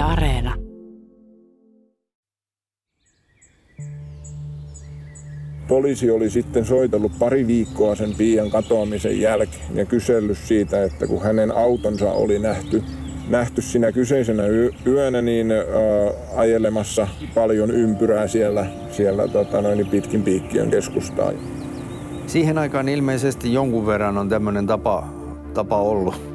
[0.00, 0.54] Yle Areena.
[5.68, 11.22] Poliisi oli sitten soitellut pari viikkoa sen Pian katoamisen jälkeen ja kysellyt siitä, että kun
[11.22, 12.82] hänen autonsa oli nähty,
[13.28, 14.42] nähty siinä kyseisenä
[14.86, 15.46] yönä niin
[16.36, 21.32] ajelemassa paljon ympyrää siellä, siellä tota noin, pitkin piikkiön keskustaa.
[22.26, 25.08] Siihen aikaan ilmeisesti jonkun verran on tämmöinen tapa,
[25.54, 26.29] tapa ollut,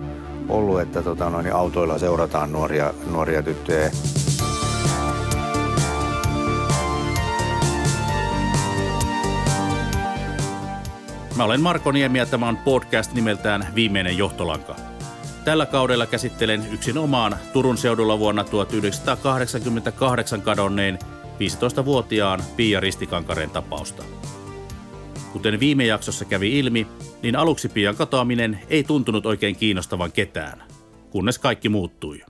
[0.49, 3.91] ollut, että tota noin, autoilla seurataan nuoria, nuoria tyttöjä.
[11.35, 14.75] Mä olen Marko Niemi ja tämä on podcast nimeltään Viimeinen johtolanka.
[15.45, 20.99] Tällä kaudella käsittelen yksin omaan Turun seudulla vuonna 1988 kadonneen
[21.39, 24.03] 15-vuotiaan Pia Ristikankareen tapausta.
[25.35, 26.87] Kuten viime jaksossa kävi ilmi,
[27.21, 30.63] niin aluksi Pian katoaminen ei tuntunut oikein kiinnostavan ketään,
[31.09, 32.21] kunnes kaikki muuttui.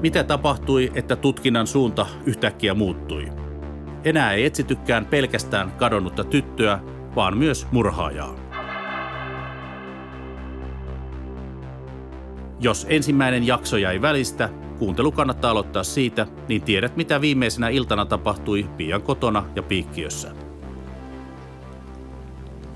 [0.00, 3.32] Mitä tapahtui, että tutkinnan suunta yhtäkkiä muuttui?
[4.04, 6.78] Enää ei etsitykään pelkästään kadonnutta tyttöä,
[7.16, 8.36] vaan myös murhaajaa.
[12.60, 18.66] Jos ensimmäinen jakso jäi välistä, kuuntelu kannattaa aloittaa siitä, niin tiedät mitä viimeisenä iltana tapahtui
[18.76, 20.30] Pian kotona ja piikkiössä.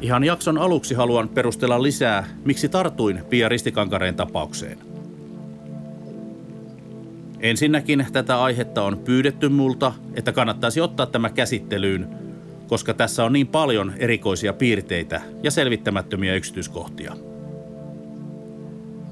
[0.00, 4.78] Ihan jakson aluksi haluan perustella lisää, miksi tartuin Pia Ristikankareen tapaukseen.
[7.40, 12.08] Ensinnäkin tätä aihetta on pyydetty multa, että kannattaisi ottaa tämä käsittelyyn,
[12.68, 17.16] koska tässä on niin paljon erikoisia piirteitä ja selvittämättömiä yksityiskohtia–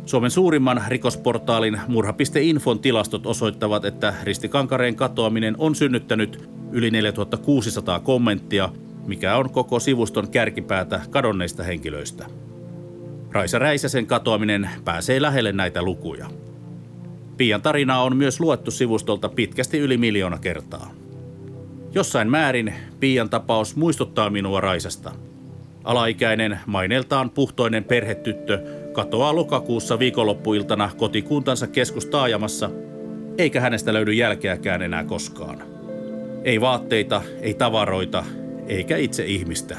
[0.06, 8.68] Suomen suurimman rikosportaalin murha.infon tilastot osoittavat, että Ristikankareen katoaminen on synnyttänyt yli 4600 kommenttia,
[9.06, 12.26] mikä on koko sivuston kärkipäätä kadonneista henkilöistä.
[13.32, 16.26] Raisa Räisäsen katoaminen pääsee lähelle näitä lukuja.
[17.36, 20.90] Pian tarinaa on myös luettu sivustolta pitkästi yli miljoona kertaa.
[21.92, 25.12] Jossain määrin Pian tapaus muistuttaa minua Raisasta.
[25.84, 32.70] Alaikäinen, maineeltaan puhtoinen perhetyttö katoaa lokakuussa viikonloppuiltana kotikuntansa keskustaajamassa,
[33.38, 35.62] eikä hänestä löydy jälkeäkään enää koskaan.
[36.44, 38.24] Ei vaatteita, ei tavaroita,
[38.66, 39.76] eikä itse ihmistä.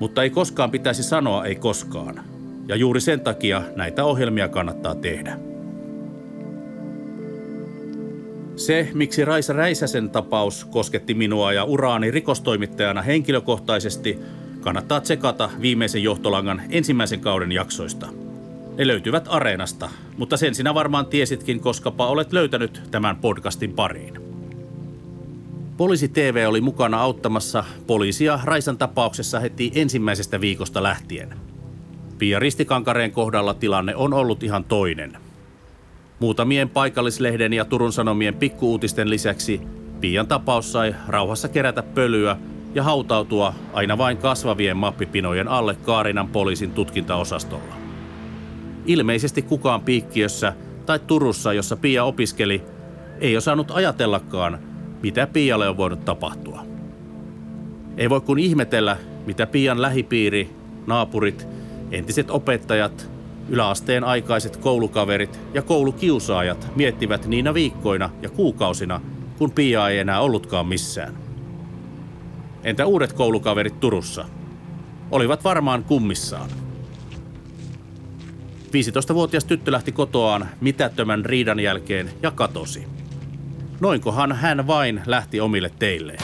[0.00, 2.20] Mutta ei koskaan pitäisi sanoa ei koskaan.
[2.68, 5.38] Ja juuri sen takia näitä ohjelmia kannattaa tehdä.
[8.56, 14.18] Se, miksi Raisa Räisäsen tapaus kosketti minua ja uraani rikostoimittajana henkilökohtaisesti–
[14.66, 18.06] kannattaa tsekata viimeisen johtolangan ensimmäisen kauden jaksoista.
[18.78, 24.20] Ne löytyvät Areenasta, mutta sen sinä varmaan tiesitkin, koskapa olet löytänyt tämän podcastin pariin.
[25.76, 31.34] Poliisi TV oli mukana auttamassa poliisia Raisan tapauksessa heti ensimmäisestä viikosta lähtien.
[32.18, 35.16] Pia Ristikankareen kohdalla tilanne on ollut ihan toinen.
[36.20, 39.60] Muutamien paikallislehden ja Turun Sanomien pikkuuutisten lisäksi
[40.00, 42.36] Pian tapaus sai rauhassa kerätä pölyä
[42.76, 47.74] ja hautautua aina vain kasvavien mappipinojen alle Kaarinan poliisin tutkintaosastolla.
[48.86, 50.52] Ilmeisesti kukaan piikkiössä
[50.86, 52.62] tai Turussa, jossa Pia opiskeli,
[53.20, 54.58] ei osannut ajatellakaan,
[55.02, 56.66] mitä Pialle on voinut tapahtua.
[57.96, 60.50] Ei voi kun ihmetellä, mitä Pian lähipiiri,
[60.86, 61.48] naapurit,
[61.90, 63.10] entiset opettajat,
[63.48, 69.00] yläasteen aikaiset koulukaverit ja koulukiusaajat miettivät niinä viikkoina ja kuukausina,
[69.38, 71.25] kun Pia ei enää ollutkaan missään.
[72.64, 74.24] Entä uudet koulukaverit Turussa?
[75.10, 76.50] Olivat varmaan kummissaan.
[78.66, 82.84] 15-vuotias tyttö lähti kotoaan mitättömän riidan jälkeen ja katosi.
[83.80, 86.18] Noinkohan hän vain lähti omille teilleen.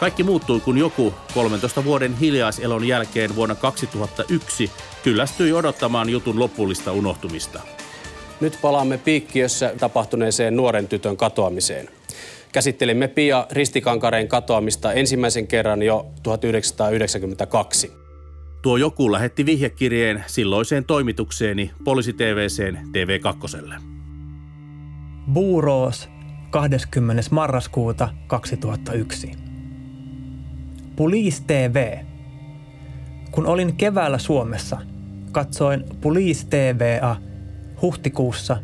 [0.00, 4.70] Kaikki muuttui, kun joku 13 vuoden hiljaiselon jälkeen vuonna 2001
[5.02, 7.60] kyllästyi odottamaan jutun lopullista unohtumista.
[8.40, 11.95] Nyt palaamme piikkiössä tapahtuneeseen nuoren tytön katoamiseen.
[12.52, 17.92] Käsittelimme Pia Ristikankareen katoamista ensimmäisen kerran jo 1992.
[18.62, 23.80] Tuo joku lähetti vihjekirjeen silloiseen toimitukseeni Poliisi TVCen TV2.
[25.32, 26.08] Buuroos
[26.50, 27.22] 20.
[27.30, 29.32] marraskuuta 2001.
[30.96, 31.98] Police TV.
[33.30, 34.78] Kun olin keväällä Suomessa,
[35.32, 37.16] katsoin Police TVA
[37.82, 38.56] huhtikuussa.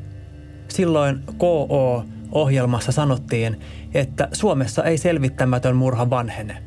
[0.69, 3.61] Silloin KO ohjelmassa sanottiin,
[3.95, 6.63] että Suomessa ei selvittämätön murha vanhene.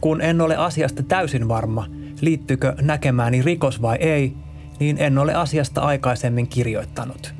[0.00, 1.86] Kun en ole asiasta täysin varma,
[2.20, 4.36] liittyykö näkemääni rikos vai ei,
[4.80, 7.34] niin en ole asiasta aikaisemmin kirjoittanut.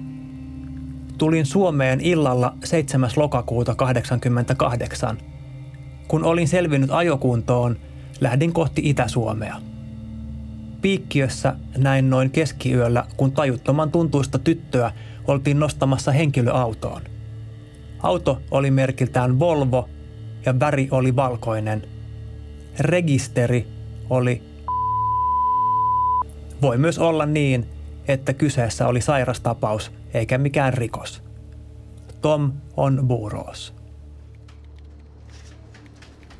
[1.19, 3.11] Tulin Suomeen illalla 7.
[3.17, 5.19] lokakuuta 1988.
[6.09, 7.77] Kun olin selvinnyt ajokuntoon,
[8.21, 9.57] lähdin kohti Itä-Suomea.
[10.83, 14.93] piikkiössä näin noin keskiyöllä, kun tajuttoman tuntuista tyttöä
[15.27, 17.03] oltiin nostamassa henkilöautoon.
[18.03, 19.89] Auto oli merkiltään Volvo
[20.47, 21.89] ja väri oli valkoinen.
[22.81, 23.67] Rekisteri
[24.11, 24.43] oli
[26.63, 27.67] voi myös olla niin,
[28.09, 31.23] että kyseessä oli sairastapaus eikä mikään rikos.
[32.21, 33.75] Tom on buuroos.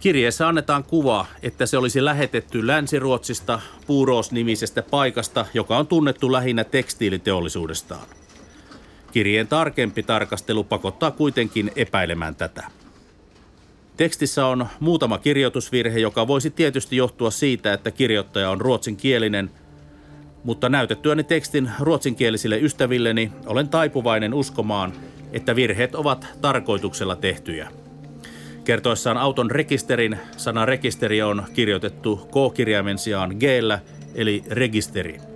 [0.01, 8.07] Kirjeessä annetaan kuva, että se olisi lähetetty Länsi-Ruotsista Puuroos-nimisestä paikasta, joka on tunnettu lähinnä tekstiiliteollisuudestaan.
[9.17, 12.65] Kirjeen tarkempi tarkastelu pakottaa kuitenkin epäilemään tätä.
[13.97, 19.51] Tekstissä on muutama kirjoitusvirhe, joka voisi tietysti johtua siitä, että kirjoittaja on ruotsinkielinen,
[20.45, 24.93] mutta näytettyäni tekstin ruotsinkielisille ystävilleni olen taipuvainen uskomaan,
[25.33, 27.69] että virheet ovat tarkoituksella tehtyjä.
[28.65, 33.43] Kertoessaan auton rekisterin, sana rekisteri on kirjoitettu K-kirjaimen sijaan g
[34.15, 35.36] eli registeri.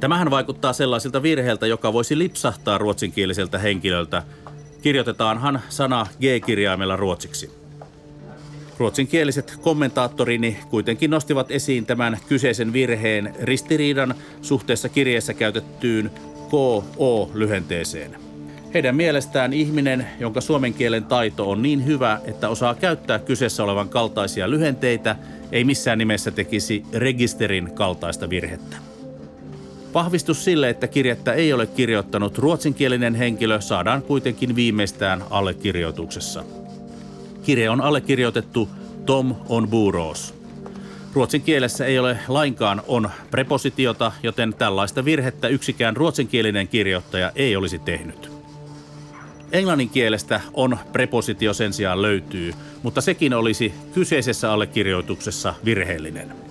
[0.00, 4.22] Tämähän vaikuttaa sellaisilta virheiltä, joka voisi lipsahtaa ruotsinkieliseltä henkilöltä.
[4.82, 7.50] Kirjoitetaanhan sana G-kirjaimella ruotsiksi.
[8.78, 16.10] Ruotsinkieliset kommentaattorini kuitenkin nostivat esiin tämän kyseisen virheen ristiriidan suhteessa kirjeessä käytettyyn
[16.50, 18.16] KO-lyhenteeseen.
[18.74, 23.88] Heidän mielestään ihminen, jonka suomen kielen taito on niin hyvä, että osaa käyttää kyseessä olevan
[23.88, 25.16] kaltaisia lyhenteitä,
[25.52, 28.89] ei missään nimessä tekisi rekisterin kaltaista virhettä.
[29.94, 36.44] Vahvistus sille, että kirjettä ei ole kirjoittanut ruotsinkielinen henkilö, saadaan kuitenkin viimeistään allekirjoituksessa.
[37.42, 38.68] Kirje on allekirjoitettu
[39.06, 40.34] Tom on buuroos.
[41.14, 47.78] Ruotsin kielessä ei ole lainkaan on prepositiota, joten tällaista virhettä yksikään ruotsinkielinen kirjoittaja ei olisi
[47.78, 48.30] tehnyt.
[49.52, 52.52] Englannin kielestä on prepositio sen sijaan löytyy,
[52.82, 56.49] mutta sekin olisi kyseisessä allekirjoituksessa virheellinen.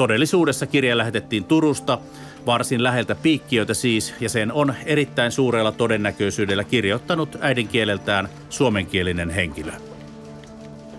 [0.00, 1.98] Todellisuudessa kirja lähetettiin Turusta,
[2.46, 9.72] varsin läheltä piikkiötä siis, ja sen on erittäin suurella todennäköisyydellä kirjoittanut äidinkieleltään suomenkielinen henkilö.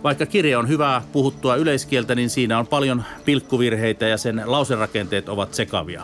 [0.04, 5.54] Vaikka kirja on hyvää puhuttua yleiskieltä, niin siinä on paljon pilkkuvirheitä ja sen lauserakenteet ovat
[5.54, 6.04] sekavia.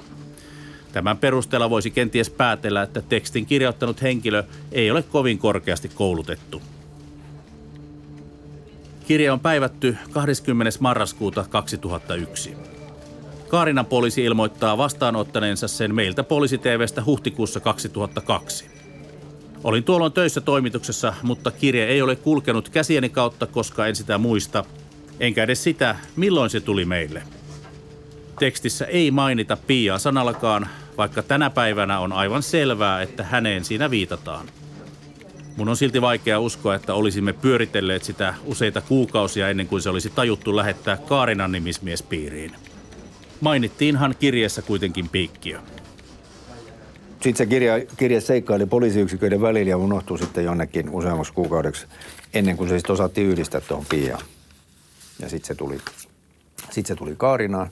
[0.91, 6.61] Tämän perusteella voisi kenties päätellä, että tekstin kirjoittanut henkilö ei ole kovin korkeasti koulutettu.
[9.07, 10.77] Kirja on päivätty 20.
[10.79, 12.76] marraskuuta 2001.
[13.49, 18.65] Kaarinan poliisi ilmoittaa vastaanottaneensa sen meiltä poliisiteevestä huhtikuussa 2002.
[19.63, 24.65] Olin tuolloin töissä toimituksessa, mutta kirje ei ole kulkenut käsieni kautta, koska en sitä muista,
[25.19, 27.23] enkä edes sitä, milloin se tuli meille.
[28.39, 30.67] Tekstissä ei mainita Piaa sanallakaan,
[30.97, 34.45] vaikka tänä päivänä on aivan selvää, että häneen siinä viitataan.
[35.57, 40.09] Mun on silti vaikea uskoa, että olisimme pyöritelleet sitä useita kuukausia ennen kuin se olisi
[40.09, 42.51] tajuttu lähettää Kaarinan nimismiespiiriin.
[43.41, 45.59] Mainittiinhan kirjeessä kuitenkin piikkiö.
[47.11, 51.87] Sitten se kirja, kirja seikkaili poliisiyksiköiden välillä ja unohtui sitten jonnekin useammaksi kuukaudeksi
[52.33, 54.21] ennen kuin se sitten osattiin yhdistää tuohon Piaan.
[55.19, 55.77] Ja sitten se tuli,
[56.69, 57.69] sit se tuli Kaarinaan.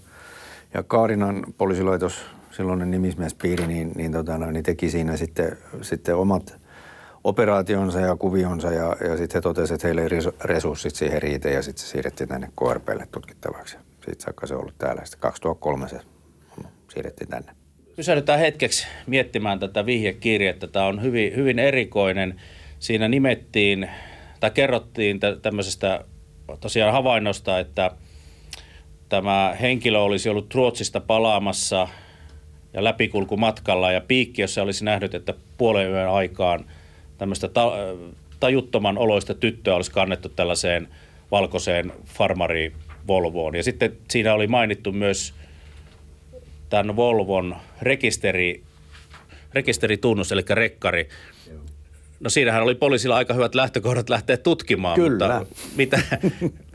[0.74, 6.56] Ja Kaarinan poliisilaitos silloinen nimismiespiiri, niin, niin, tota, niin teki siinä sitten, sitten omat
[7.24, 10.10] operaationsa ja kuvionsa ja, ja sitten he totesivat, että heillä ei
[10.44, 13.78] resurssit siihen riitä ja sitten se siirrettiin tänne KRPlle tutkittavaksi.
[14.06, 15.06] Sitten saakka se on ollut täällä.
[15.06, 16.00] Sitten 2003 se
[16.94, 17.52] siirrettiin tänne.
[17.96, 20.68] Pysähdytään hetkeksi miettimään tätä vihjekirjettä.
[20.68, 22.42] Tämä on hyvin, hyvin erikoinen.
[22.80, 23.90] Siinä nimettiin
[24.40, 26.06] tai kerrottiin tämmöisestä
[26.60, 27.92] tosiaan havainnosta, että
[29.10, 31.88] tämä henkilö olisi ollut Ruotsista palaamassa–
[32.76, 36.66] ja läpikulkumatkalla ja piikkiössä olisi nähnyt, että puolen yön aikaan
[37.18, 37.72] tämmöistä ta-
[38.40, 40.88] tajuttoman oloista tyttöä olisi kannettu tällaiseen
[41.32, 42.74] valkoiseen farmari
[43.08, 43.56] Volvoon.
[43.56, 45.34] Ja sitten siinä oli mainittu myös
[46.70, 48.64] tämän Volvon rekisteri,
[49.54, 51.10] rekisteritunnus, eli rekkari.
[52.20, 55.40] No siinähän oli poliisilla aika hyvät lähtökohdat lähteä tutkimaan, Kyllä.
[55.40, 56.00] mutta mitä,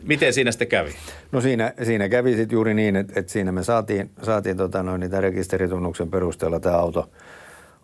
[0.03, 0.91] miten siinä sitten kävi?
[1.33, 5.01] No siinä, siinä kävi sitten juuri niin, että, että siinä me saatiin, saatiin tota noin,
[5.01, 7.11] niitä rekisteritunnuksen perusteella tämä auto,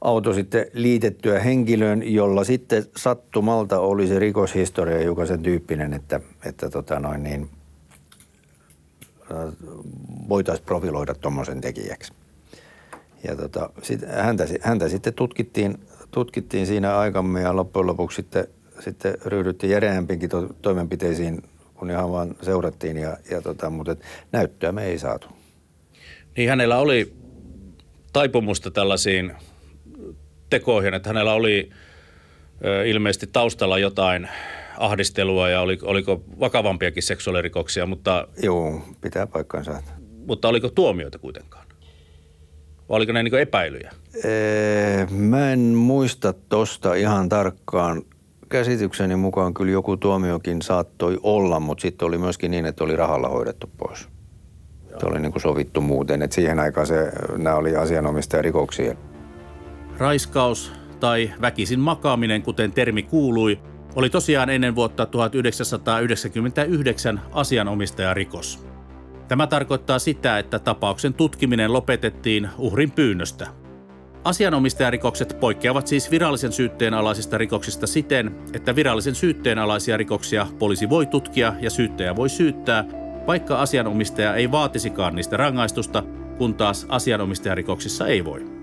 [0.00, 6.71] auto sitten liitettyä henkilöön, jolla sitten sattumalta oli se rikoshistoria joka sen tyyppinen, että, että
[6.71, 7.49] tota noin niin,
[10.28, 12.12] voitaisiin profiloida tuommoisen tekijäksi.
[13.25, 15.78] Ja tota, sit häntä, häntä sitten tutkittiin,
[16.11, 18.47] tutkittiin siinä aikamme ja loppujen lopuksi sitten,
[18.80, 21.42] sitten ryhdyttiin järeämpiinkin to, toimenpiteisiin,
[21.75, 23.97] kun ihan vaan seurattiin, ja, ja tota, mutta
[24.33, 25.28] näyttöä me ei saatu.
[26.37, 27.14] Niin hänellä oli
[28.12, 29.33] taipumusta tällaisiin
[30.50, 31.71] tekoihin, että hänellä oli
[32.87, 34.28] ilmeisesti taustalla jotain
[34.78, 38.28] ahdistelua ja oli, oliko vakavampiakin seksuaalirikoksia, mutta...
[38.42, 39.83] Joo, pitää paikkansa.
[40.26, 41.66] Mutta oliko tuomioita kuitenkaan?
[42.88, 43.92] Vai oliko ne niin epäilyjä?
[44.25, 48.02] Ee, mä en muista tosta ihan tarkkaan.
[48.49, 53.28] Käsitykseni mukaan kyllä joku tuomiokin saattoi olla, mutta sitten oli myöskin niin, että oli rahalla
[53.28, 54.09] hoidettu pois.
[55.00, 58.97] Se oli niin kuin sovittu muuten, että siihen aikaan se, nämä oli asianomistajarikoksia.
[59.99, 63.59] Raiskaus tai väkisin makaaminen, kuten termi kuului,
[63.97, 68.67] oli tosiaan ennen vuotta 1999 asianomistajarikos.
[69.29, 73.47] Tämä tarkoittaa sitä, että tapauksen tutkiminen lopetettiin uhrin pyynnöstä.
[74.25, 81.07] Asianomistajarikokset poikkeavat siis virallisen syytteen alaisista rikoksista siten, että virallisen syytteen alaisia rikoksia poliisi voi
[81.07, 82.85] tutkia ja syyttäjä voi syyttää,
[83.26, 86.03] vaikka asianomistaja ei vaatisikaan niistä rangaistusta,
[86.38, 88.55] kun taas asianomistajarikoksissa ei voi.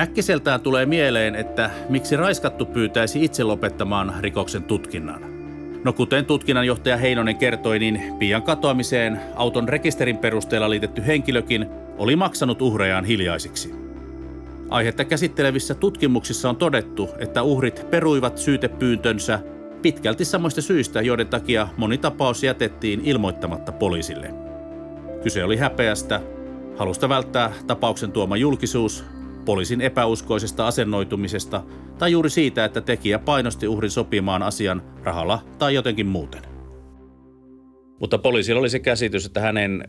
[0.00, 5.20] Äkkiseltään tulee mieleen, että miksi raiskattu pyytäisi itse lopettamaan rikoksen tutkinnan.
[5.84, 12.62] No kuten tutkinnanjohtaja Heinonen kertoi, niin pian katoamiseen auton rekisterin perusteella liitetty henkilökin oli maksanut
[12.62, 13.74] uhrejaan hiljaisiksi.
[14.68, 19.40] Aihetta käsittelevissä tutkimuksissa on todettu, että uhrit peruivat syytepyyntönsä
[19.82, 24.34] pitkälti samoista syistä, joiden takia moni tapaus jätettiin ilmoittamatta poliisille.
[25.22, 26.20] Kyse oli häpeästä,
[26.76, 29.04] halusta välttää tapauksen tuoma julkisuus,
[29.48, 31.64] poliisin epäuskoisesta asennoitumisesta
[31.98, 36.42] tai juuri siitä, että tekijä painosti uhrin sopimaan asian rahalla tai jotenkin muuten.
[38.00, 39.88] Mutta poliisilla oli se käsitys, että hänen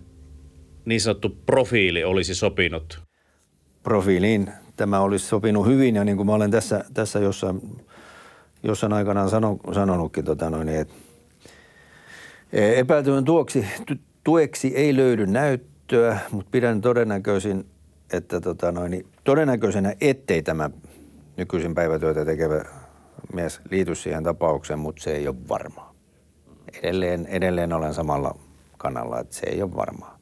[0.86, 3.02] niin sanottu profiili olisi sopinut.
[3.84, 7.62] Profiiliin tämä olisi sopinut hyvin ja niin kuin mä olen tässä, tässä jossain
[8.64, 10.94] jossain aikanaan sano, sanonutkin, tota noin, että
[12.54, 13.66] epäiltyön tuoksi,
[14.24, 17.66] tueksi ei löydy näyttöä, mutta pidän todennäköisin,
[18.14, 20.70] että tota noin, todennäköisenä ettei tämä
[21.38, 22.66] nykyisin päivätyötä tekevä
[23.34, 25.94] mies liity siihen tapaukseen, mutta se ei ole varmaa.
[26.74, 28.36] Edelleen, edelleen olen samalla
[28.78, 30.20] kannalla, että se ei ole varmaa.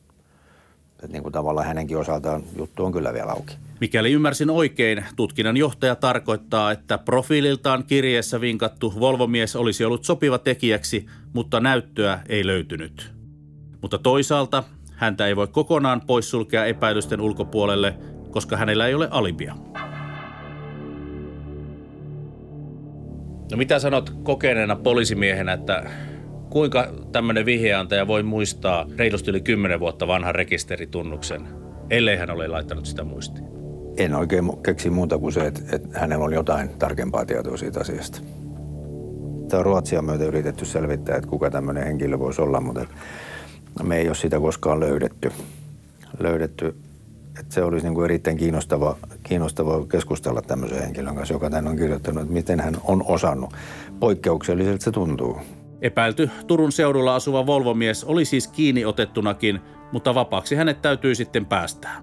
[0.91, 3.57] Että niin kuin tavallaan hänenkin osaltaan juttu on kyllä vielä auki.
[3.79, 11.05] Mikäli ymmärsin oikein, tutkinnan johtaja tarkoittaa, että profiililtaan kirjeessä vinkattu Volvomies olisi ollut sopiva tekijäksi,
[11.33, 13.11] mutta näyttöä ei löytynyt.
[13.81, 14.63] Mutta toisaalta
[14.97, 17.95] häntä ei voi kokonaan poissulkea epäilysten ulkopuolelle,
[18.31, 19.55] koska hänellä ei ole alibia.
[23.51, 25.83] No mitä sanot kokeneena poliisimiehenä, että
[26.49, 31.47] kuinka tämmöinen vihjeantaja voi muistaa reilusti yli 10 vuotta vanhan rekisteritunnuksen,
[31.89, 33.47] ellei hän ole laittanut sitä muistiin?
[33.97, 38.21] En oikein keksi muuta kuin se, että, että hänellä on jotain tarkempaa tietoa siitä asiasta.
[39.49, 42.85] Tämä on Ruotsia myöten yritetty selvittää, että kuka tämmöinen henkilö voisi olla, mutta
[43.83, 45.31] me ei ole sitä koskaan löydetty.
[46.19, 46.75] löydetty
[47.39, 51.77] että se olisi niin kuin erittäin kiinnostava, kiinnostava keskustella tämmöisen henkilön kanssa, joka tänne on
[51.77, 53.53] kirjoittanut, että miten hän on osannut.
[53.99, 55.37] Poikkeukselliselta se tuntuu.
[55.81, 59.59] Epäilty Turun seudulla asuva Volvomies oli siis kiinni otettunakin,
[59.91, 62.01] mutta vapaaksi hänet täytyy sitten päästää.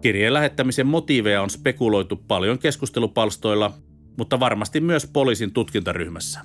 [0.00, 3.72] Kirjeen lähettämisen motiiveja on spekuloitu paljon keskustelupalstoilla,
[4.18, 6.40] mutta varmasti myös poliisin tutkintaryhmässä.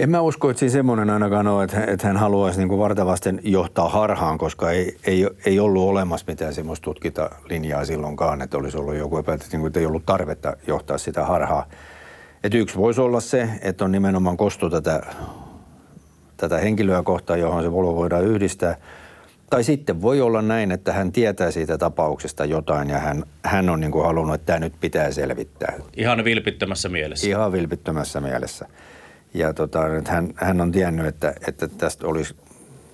[0.00, 3.40] En mä usko, että siinä semmoinen ainakaan ole, että, että hän haluaisi niin kuin vartavasten
[3.42, 8.94] johtaa harhaan, koska ei, ei, ei ollut olemassa mitään semmoista tutkintalinjaa silloinkaan, että olisi ollut
[8.94, 11.66] joku epäilty, että, niin että ei ollut tarvetta johtaa sitä harhaa.
[12.44, 15.02] Että yksi voisi olla se, että on nimenomaan kostu tätä,
[16.36, 18.76] tätä henkilöä kohtaan, johon se Volvo voidaan yhdistää–
[19.50, 23.80] tai sitten voi olla näin, että hän tietää siitä tapauksesta jotain ja hän, hän on
[23.80, 25.74] niin kuin halunnut, että tämä nyt pitää selvittää.
[25.96, 27.26] Ihan vilpittömässä mielessä.
[27.26, 28.66] Ihan vilpittömässä mielessä.
[29.34, 32.34] Ja tota, että hän, hän on tiennyt, että, että tästä olisi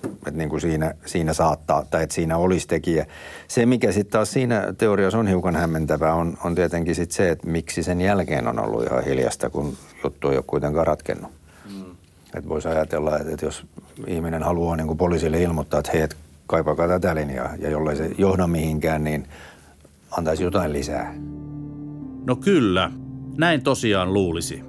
[0.03, 3.05] että niin kuin siinä, siinä saattaa, tai että siinä olisi tekijä.
[3.47, 7.47] Se, mikä sitten taas siinä teoriassa on hiukan hämmentävää, on, on tietenkin sit se, että
[7.47, 11.31] miksi sen jälkeen on ollut ihan hiljasta, kun juttu ei ole kuitenkaan ratkennut.
[11.73, 11.91] Mm.
[12.35, 13.65] Että voisi ajatella, että, että jos
[14.07, 16.15] ihminen haluaa niin kuin poliisille ilmoittaa, että hei, että
[16.47, 17.55] kaipakaa tätä linjaa.
[17.59, 19.27] Ja jollei se johda mihinkään, niin
[20.11, 21.13] antaisi jotain lisää.
[22.25, 22.91] No kyllä,
[23.37, 24.63] näin tosiaan luulisi.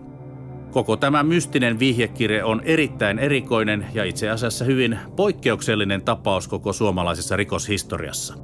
[0.70, 7.36] Koko tämä mystinen vihjekirje on erittäin erikoinen ja itse asiassa hyvin poikkeuksellinen tapaus koko suomalaisessa
[7.36, 8.34] rikoshistoriassa.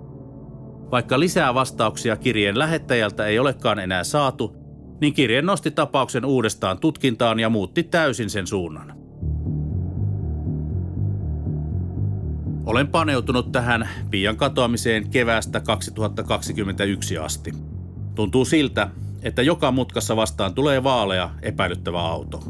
[0.90, 4.56] Vaikka lisää vastauksia kirjeen lähettäjältä ei olekaan enää saatu,
[5.00, 8.94] niin kirje nosti tapauksen uudestaan tutkintaan ja muutti täysin sen suunnan.
[12.66, 17.52] Olen paneutunut tähän Pian katoamiseen keväästä 2021 asti.
[18.14, 18.90] Tuntuu siltä,
[19.24, 22.40] että joka mutkassa vastaan tulee vaalea, epäilyttävä auto.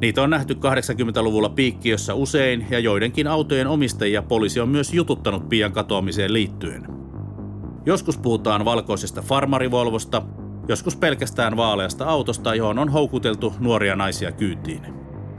[0.00, 5.72] Niitä on nähty 80-luvulla piikkiössä usein ja joidenkin autojen omistajia poliisi on myös jututtanut Pian
[5.72, 6.86] katoamiseen liittyen.
[7.86, 10.22] Joskus puhutaan valkoisesta farmarivolvosta,
[10.68, 14.82] joskus pelkästään vaaleasta autosta, johon on houkuteltu nuoria naisia kyytiin.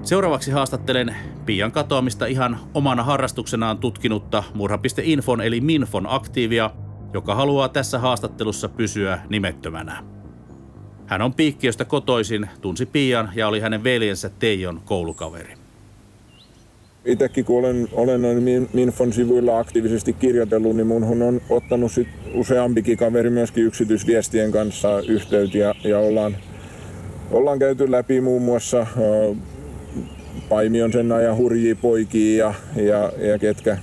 [0.02, 1.16] Seuraavaksi haastattelen
[1.46, 6.72] Pian katoamista ihan omana harrastuksenaan tutkinutta murha.infon eli Minfon aktiivia,
[7.14, 10.17] joka haluaa tässä haastattelussa pysyä nimettömänä.
[11.08, 15.54] Hän on Piikkiöstä kotoisin, tunsi Pian ja oli hänen veljensä Teijon koulukaveri.
[17.06, 22.98] Itsekin kun olen, olen noin Minfon sivuilla aktiivisesti kirjoitellut, niin mun on ottanut sit useampikin
[22.98, 26.38] kaveri myöskin yksityisviestien kanssa yhteyttä ja, ja ollaan,
[27.32, 28.88] ollaan käyty läpi muun muassa äh,
[30.50, 33.78] Paimion sen ajan hurjia poikia ja, ja, ja ketkä,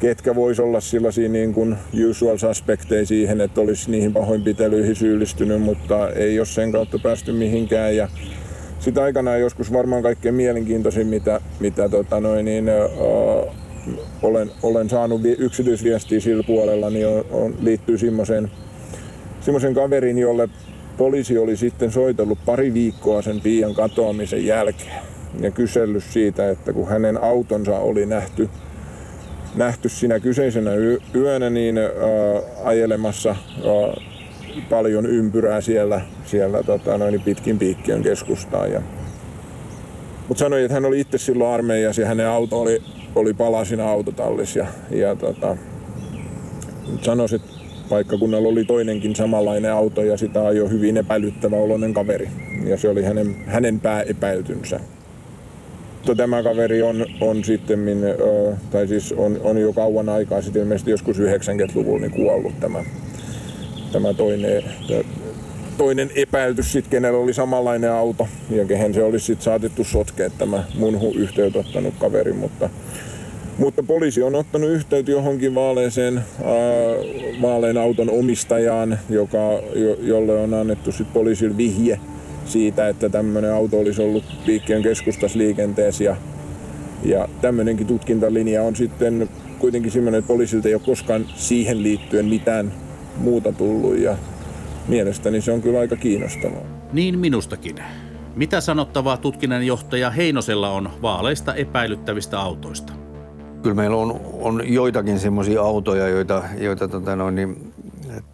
[0.00, 1.76] ketkä vois olla sellaisia niin kuin
[2.10, 7.96] usual suspecteja siihen, että olisi niihin pahoinpitelyihin syyllistynyt, mutta ei ole sen kautta päästy mihinkään.
[7.96, 8.08] Ja
[8.78, 12.66] sitä aikanaan joskus varmaan kaikkein mielenkiintoisin, mitä, mitä tota noin, niin,
[12.98, 13.54] uh,
[14.22, 18.50] olen, olen saanut yksityisviestiä sillä puolella, niin on, on, liittyy semmoisen
[19.40, 20.48] semmoisen kaverin, jolle
[20.96, 25.02] poliisi oli sitten soitellut pari viikkoa sen Pian katoamisen jälkeen
[25.40, 28.48] ja kysellyt siitä, että kun hänen autonsa oli nähty,
[29.56, 30.70] nähty siinä kyseisenä
[31.14, 31.84] yönä niin ää,
[32.64, 34.04] ajelemassa ää,
[34.70, 38.72] paljon ympyrää siellä, siellä tota, noin pitkin piikkiön keskustaan.
[38.72, 38.82] Ja,
[40.28, 42.82] mutta sanoi, että hän oli itse silloin armeijassa ja hänen auto oli,
[43.14, 44.58] oli palasina autotallissa.
[44.58, 45.56] Ja, ja tota,
[47.02, 47.48] sanoi, että
[47.88, 52.28] paikkakunnalla oli toinenkin samanlainen auto ja sitä ajoi hyvin epäilyttävä oloinen kaveri.
[52.64, 54.80] Ja se oli hänen, hänen pääepäiltynsä.
[56.06, 57.80] Mutta tämä kaveri on, on sitten,
[58.70, 62.84] tai siis on, on jo kauan aikaa sitten ilmeisesti joskus 90-luvulla niin kuollut tämä,
[63.92, 64.64] tämä toinen,
[65.78, 70.64] toinen epäilty sitten, kenellä oli samanlainen auto ja kehen se olisi sitten saatettu sotkea tämä
[70.78, 72.70] munhu yhteytottanut kaveri, mutta
[73.58, 76.20] mutta poliisi on ottanut yhteyttä johonkin vaaleeseen,
[77.42, 79.38] vaaleen auton omistajaan, joka,
[79.74, 82.00] jo, jolle on annettu sitten poliisille vihje
[82.46, 86.16] siitä, että tämmöinen auto olisi ollut liikkeen keskustassa liikenteessä ja,
[87.04, 92.72] ja tämmöinenkin tutkintalinja on sitten kuitenkin semmoinen, että poliisilta ei ole koskaan siihen liittyen mitään
[93.16, 94.16] muuta tullut ja
[94.88, 96.62] mielestäni se on kyllä aika kiinnostavaa.
[96.92, 97.76] Niin minustakin.
[98.36, 102.92] Mitä sanottavaa tutkinnanjohtaja Heinosella on vaaleista epäilyttävistä autoista?
[103.62, 107.65] Kyllä meillä on, on joitakin semmoisia autoja, joita, joita tota noin, niin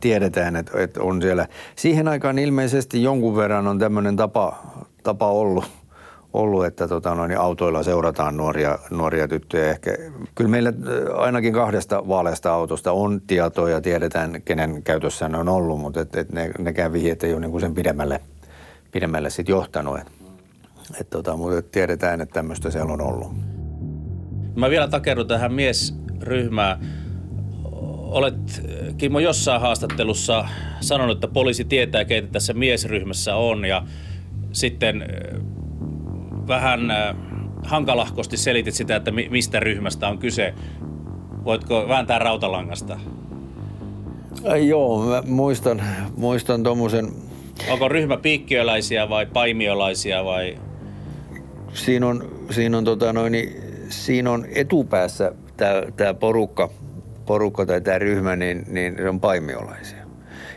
[0.01, 1.47] tiedetään, että, että on siellä.
[1.77, 4.57] Siihen aikaan ilmeisesti jonkun verran on tämmöinen tapa,
[5.03, 5.65] tapa ollut,
[6.33, 9.71] ollut, että tota, noin, autoilla seurataan nuoria, nuoria tyttöjä.
[9.71, 9.97] Ehkä,
[10.35, 15.49] kyllä meillä äh, ainakin kahdesta vaaleasta autosta on tietoa ja tiedetään, kenen käytössä ne on
[15.49, 18.21] ollut, mutta et, et ne, nekään vihjeet ei ole niin sen pidemmälle,
[18.93, 19.99] pidemmälle sit johtanut.
[19.99, 20.07] Et,
[21.01, 23.33] et, tota, mutta tiedetään, että tämmöistä siellä on ollut.
[24.57, 27.02] Mä vielä takerun tähän miesryhmään
[28.13, 28.63] Olet,
[28.99, 30.49] Kimmo, jossain haastattelussa
[30.81, 33.83] sanonut, että poliisi tietää, keitä tässä miesryhmässä on ja
[34.53, 35.09] sitten äh,
[36.49, 37.17] vähän äh,
[37.63, 40.55] hankalahkosti selitit sitä, että mistä ryhmästä on kyse.
[41.45, 42.99] Voitko vääntää rautalangasta?
[44.47, 45.83] Äh, joo, mä muistan,
[46.17, 47.09] muistan tuommoisen...
[47.71, 50.59] Onko ryhmä piikkiöläisiä vai paimiolaisia vai?
[51.75, 53.35] Siinä on, siinä on, tota noin,
[53.89, 55.33] siinä on etupäässä
[55.97, 56.69] tämä porukka–
[57.27, 60.03] porukka tai tämä ryhmä, niin, niin se on paimiolaisia.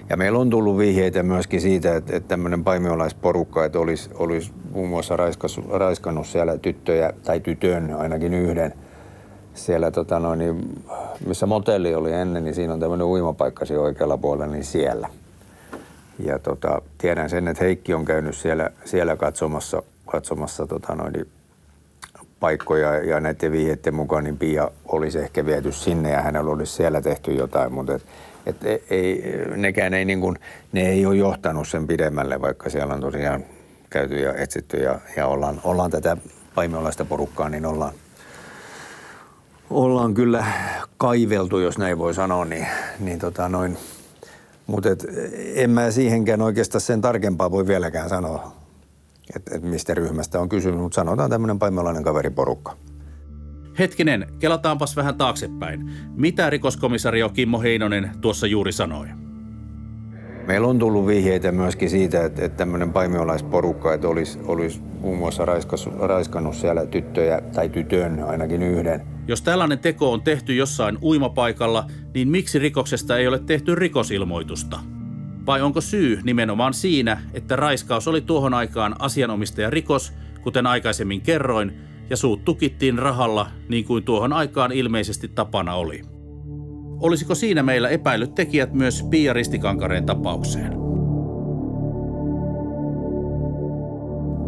[0.10, 4.90] Ja meillä on tullut vihjeitä myöskin siitä, että, että tämmöinen paimiolaisporukka, että olisi, olisi muun
[4.90, 8.74] muassa raiskas, raiskannut siellä tyttöjä tai tytön ainakin yhden
[9.54, 10.84] siellä, tota noin, niin,
[11.28, 15.10] missä motelli oli ennen, niin siinä on tämmöinen uimapaikka siinä oikealla puolella, niin siellä.
[16.20, 21.28] Ja tota, tiedän sen, että Heikki on käynyt siellä, siellä katsomassa, katsomassa tota noin, niin
[22.40, 27.02] paikkoja ja näiden vihjeiden mukaan niin Pia olisi ehkä viety sinne ja hänellä olisi siellä
[27.02, 28.06] tehty jotain, mutta et,
[28.46, 29.24] et ei,
[29.56, 30.40] nekään ei, niin kuin,
[30.72, 33.44] ne ei ole johtanut sen pidemmälle, vaikka siellä on tosiaan
[33.90, 36.18] käyty ja etsitty ja, ja ollaan, ollaan tätä
[36.56, 37.94] paimiolaista porukkaa, niin ollaan,
[39.70, 40.46] ollaan kyllä
[40.98, 42.68] kaiveltu, jos näin voi sanoa, niin,
[43.00, 43.78] niin tota noin,
[44.68, 44.90] mutta
[45.56, 48.65] en mä siihenkään oikeastaan sen tarkempaa voi vieläkään sanoa
[49.36, 52.78] että et mistä ryhmästä on kysymys, mutta sanotaan tämmöinen paimelainen kaveriporukka.
[53.80, 55.92] Hetkinen, kelataanpas vähän taaksepäin.
[56.16, 59.08] Mitä rikoskomisario Kimmo Heinonen tuossa juuri sanoi?
[60.48, 65.46] Meillä on tullut vihjeitä myöskin siitä, että, että tämmöinen paimiolaisporukka, että olisi, olisi muun muassa
[65.46, 69.02] raiskas, raiskannut siellä tyttöjä tai tytön ainakin yhden.
[69.28, 74.80] Jos tällainen teko on tehty jossain uimapaikalla, niin miksi rikoksesta ei ole tehty rikosilmoitusta?
[75.46, 81.74] Vai onko syy nimenomaan siinä, että raiskaus oli tuohon aikaan asianomistaja rikos, kuten aikaisemmin kerroin,
[82.10, 86.02] ja suut tukittiin rahalla niin kuin tuohon aikaan ilmeisesti tapana oli?
[87.00, 90.74] Olisiko siinä meillä epäilyt tekijät myös Pia Ristikankareen tapaukseen?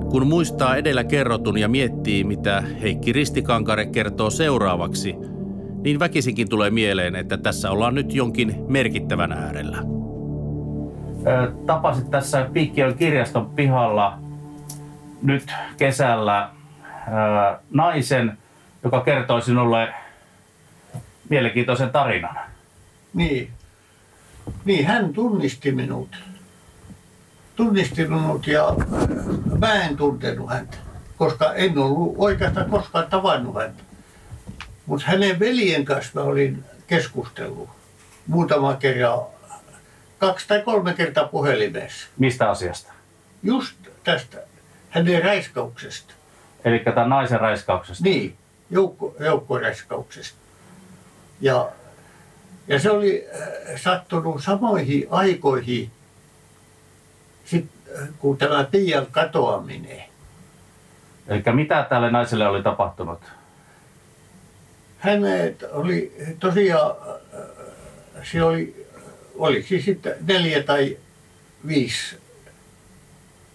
[0.09, 5.15] Kun muistaa edellä kerrotun ja miettii, mitä Heikki Ristikankare kertoo seuraavaksi,
[5.83, 9.96] niin väkisinkin tulee mieleen, että tässä ollaan nyt jonkin merkittävän äärellä.
[11.65, 14.19] Tapasit tässä Piikkiön kirjaston pihalla
[15.21, 16.49] nyt kesällä
[17.69, 18.37] naisen,
[18.83, 19.93] joka kertoi sinulle
[21.29, 22.35] mielenkiintoisen tarinan.
[23.13, 23.51] Niin.
[24.65, 26.09] Niin, hän tunnisti minut.
[27.55, 28.75] Tunnisti minut ja
[29.59, 30.77] mä en tuntenut häntä,
[31.17, 33.83] koska en ollut oikeastaan koskaan tavannut häntä.
[34.85, 37.69] Mutta hänen veljen kanssa mä olin keskustellut
[38.27, 39.19] muutama kerran,
[40.17, 42.07] kaksi tai kolme kertaa puhelimessa.
[42.17, 42.93] Mistä asiasta?
[43.43, 44.37] Just tästä,
[44.89, 46.13] hänen raiskauksesta.
[46.65, 48.03] Eli tämän naisen raiskauksesta?
[48.03, 48.35] Niin,
[48.69, 50.37] joukko, joukkoraiskauksesta.
[51.41, 51.69] Ja,
[52.67, 55.91] ja se oli äh, sattunut samoihin aikoihin,
[57.45, 57.65] sit,
[58.01, 60.03] äh, kun tämä Pian katoaminen.
[61.27, 63.19] Eli mitä tälle naiselle oli tapahtunut?
[64.99, 66.95] Hänet oli tosiaan,
[67.33, 67.41] äh,
[68.23, 68.86] se oli,
[69.37, 70.97] oli siis sitten neljä tai
[71.67, 72.17] viisi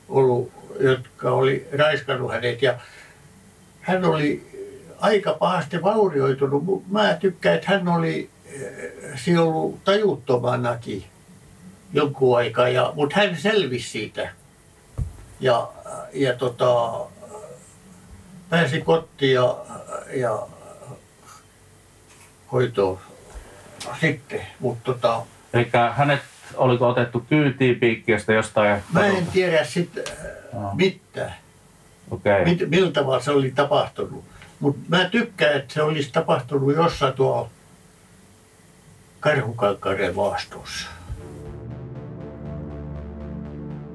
[0.08, 2.62] ollut, jotka oli raiskannut hänet.
[2.62, 2.78] Ja
[3.80, 4.52] hän oli
[4.98, 6.90] aika pahasti vaurioitunut.
[6.90, 8.30] Mä tykkään, että hän oli
[9.24, 11.04] se ollut tajuttomanakin
[11.92, 14.30] jonkun aikaa, ja, mutta hän selvisi siitä.
[15.40, 15.72] Ja,
[16.12, 17.00] ja tota,
[18.48, 19.56] pääsi kotiin ja,
[20.14, 20.46] ja
[22.52, 22.98] hoitoon
[24.00, 24.46] sitten.
[24.60, 26.20] Mutta tota, Eli hänet
[26.56, 28.82] oliko otettu kyytiin piikkiöstä jostain?
[28.92, 30.04] Mä en tiedä sitten
[30.74, 31.34] mitään.
[32.10, 32.44] Okay.
[32.44, 34.24] Mit, miltä tavalla se oli tapahtunut.
[34.60, 37.48] Mutta mä tykkään, että se olisi tapahtunut jossain tuolla
[39.20, 40.88] Karhukankareen maastossa.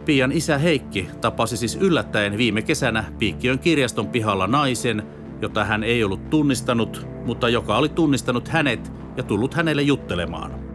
[0.06, 5.04] Pian isä Heikki tapasi siis yllättäen viime kesänä Piikkiön kirjaston pihalla naisen,
[5.42, 10.67] jota hän ei ollut tunnistanut, mutta joka oli tunnistanut hänet ja tullut hänelle juttelemaan.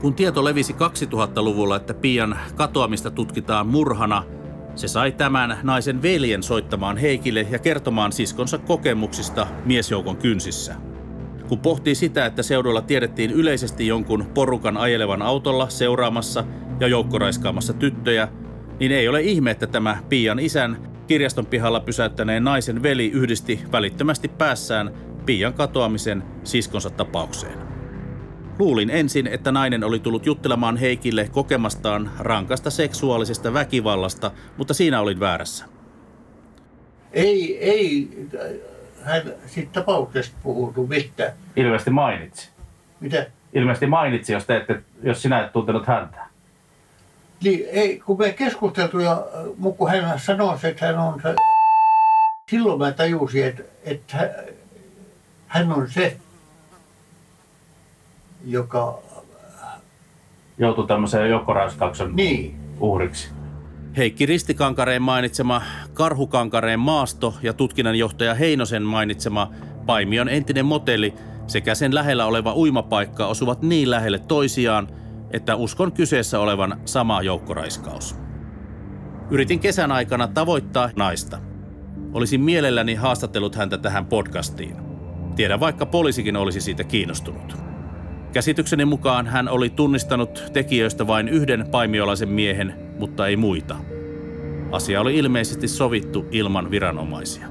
[0.00, 4.22] Kun tieto levisi 2000-luvulla, että Pian katoamista tutkitaan murhana,
[4.74, 10.74] se sai tämän naisen veljen soittamaan Heikille ja kertomaan siskonsa kokemuksista miesjoukon kynsissä.
[11.48, 16.44] Kun pohtii sitä, että seudulla tiedettiin yleisesti jonkun porukan ajelevan autolla seuraamassa
[16.80, 18.28] ja joukkoraiskaamassa tyttöjä,
[18.80, 24.28] niin ei ole ihme, että tämä Pian isän kirjaston pihalla pysäyttäneen naisen veli yhdisti välittömästi
[24.28, 24.92] päässään
[25.26, 27.65] Pian katoamisen siskonsa tapaukseen.
[28.58, 35.20] Luulin ensin, että nainen oli tullut juttelemaan Heikille kokemastaan rankasta seksuaalisesta väkivallasta, mutta siinä olin
[35.20, 35.64] väärässä.
[37.12, 38.08] Ei, ei
[39.02, 41.32] hän siitä tapauksesta puhunut mitään.
[41.56, 42.48] Ilmeisesti mainitsi.
[43.00, 43.26] Mitä?
[43.52, 46.26] Ilmeisesti mainitsi, jos, te ette, jos sinä et tuntenut häntä.
[47.44, 49.24] Niin, ei, kun me keskusteltu ja
[49.76, 51.34] kun hän sanoi, että hän on se,
[52.50, 54.34] silloin mä tajusin, että, että
[55.46, 56.16] hän on se,
[58.46, 58.98] joka...
[60.58, 62.56] Joutui tämmöiseen joukkoraiskauksen Niin.
[62.80, 63.28] uhriksi.
[63.96, 65.62] Heikki Ristikankareen mainitsema
[65.94, 69.50] Karhukankareen maasto ja tutkinnanjohtaja Heinosen mainitsema
[69.86, 71.14] Paimion entinen motelli
[71.46, 74.88] sekä sen lähellä oleva uimapaikka osuvat niin lähelle toisiaan,
[75.30, 78.16] että uskon kyseessä olevan sama joukkoraiskaus.
[79.30, 81.38] Yritin kesän aikana tavoittaa naista.
[82.12, 84.76] Olisin mielelläni haastatellut häntä tähän podcastiin.
[85.36, 87.56] Tiedän vaikka poliisikin olisi siitä kiinnostunut.
[88.32, 93.76] Käsitykseni mukaan hän oli tunnistanut tekijöistä vain yhden paimiolaisen miehen, mutta ei muita.
[94.72, 97.46] Asia oli ilmeisesti sovittu ilman viranomaisia.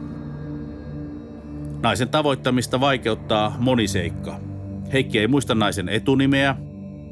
[1.83, 4.39] Naisen tavoittamista vaikeuttaa moni seikka.
[4.93, 6.55] Heikki ei muista naisen etunimeä,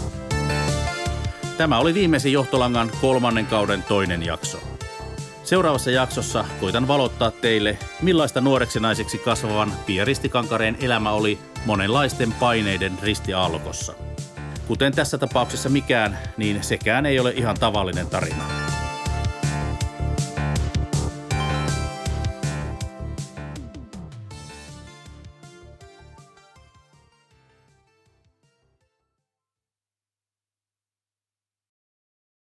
[1.58, 4.58] Tämä oli viimeisen johtolangan kolmannen kauden toinen jakso.
[5.44, 12.94] Seuraavassa jaksossa koitan valottaa teille, millaista nuoreksi naiseksi kasvavan Pia Ristikankareen elämä oli monenlaisten paineiden
[13.02, 13.94] ristiaallokossa.
[14.68, 18.44] Kuten tässä tapauksessa mikään, niin sekään ei ole ihan tavallinen tarina.